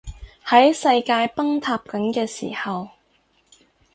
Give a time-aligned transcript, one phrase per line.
[0.47, 2.89] 喺世界崩塌緊嘅時候